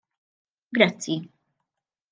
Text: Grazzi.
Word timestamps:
Grazzi. 0.75 1.21